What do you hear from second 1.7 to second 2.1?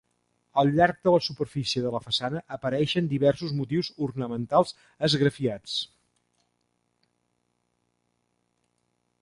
de la